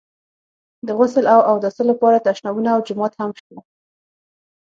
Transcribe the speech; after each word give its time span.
د 0.87 0.89
غسل 0.99 1.25
او 1.35 1.41
اوداسه 1.51 1.83
لپاره 1.91 2.23
تشنابونه 2.27 2.69
او 2.75 2.79
جومات 2.87 3.13
هم 3.19 3.31
شته. 3.39 3.57